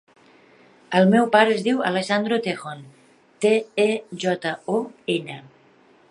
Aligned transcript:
El 0.99 1.03
meu 1.09 1.27
pare 1.35 1.51
es 1.57 1.65
diu 1.67 1.83
Alessandro 1.89 2.39
Tejon: 2.47 2.81
te, 3.45 3.51
e, 3.85 3.89
jota, 4.25 4.55
o, 4.79 4.81
ena. 5.17 5.37